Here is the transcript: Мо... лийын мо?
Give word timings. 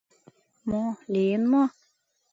Мо... 0.69 0.83
лийын 1.13 1.43
мо? 1.51 1.63